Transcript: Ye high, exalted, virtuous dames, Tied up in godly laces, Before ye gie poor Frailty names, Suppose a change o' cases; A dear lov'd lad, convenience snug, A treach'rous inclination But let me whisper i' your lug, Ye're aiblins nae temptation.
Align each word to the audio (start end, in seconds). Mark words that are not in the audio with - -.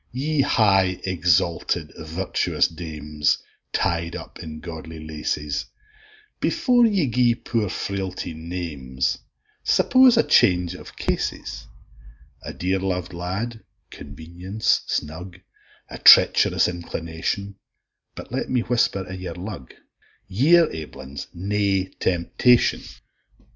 Ye 0.11 0.41
high, 0.41 0.99
exalted, 1.03 1.93
virtuous 1.95 2.67
dames, 2.67 3.37
Tied 3.71 4.15
up 4.15 4.39
in 4.39 4.59
godly 4.59 4.99
laces, 5.05 5.65
Before 6.39 6.87
ye 6.87 7.05
gie 7.07 7.35
poor 7.35 7.69
Frailty 7.69 8.33
names, 8.33 9.19
Suppose 9.63 10.17
a 10.17 10.23
change 10.23 10.75
o' 10.75 10.85
cases; 10.85 11.67
A 12.41 12.51
dear 12.51 12.79
lov'd 12.79 13.13
lad, 13.13 13.63
convenience 13.91 14.81
snug, 14.87 15.37
A 15.87 15.99
treach'rous 15.99 16.67
inclination 16.67 17.57
But 18.15 18.31
let 18.31 18.49
me 18.49 18.61
whisper 18.61 19.05
i' 19.07 19.13
your 19.13 19.35
lug, 19.35 19.71
Ye're 20.27 20.65
aiblins 20.73 21.27
nae 21.35 21.91
temptation. 21.99 22.81